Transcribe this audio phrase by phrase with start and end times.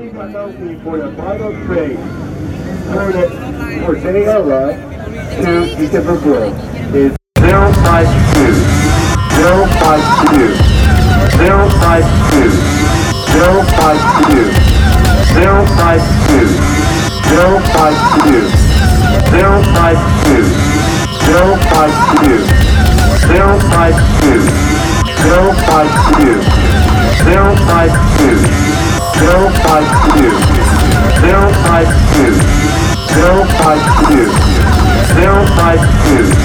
[0.00, 0.80] Thank you.
[0.80, 1.50] for to is
[27.18, 28.38] Zero five two.
[29.18, 30.30] Zero five two.
[31.20, 32.34] Zero five two.
[33.14, 34.26] Zero five two.
[35.14, 36.39] Zero five two.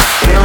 [0.00, 0.39] Yeah.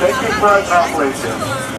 [0.00, 1.69] Thank you for your operation.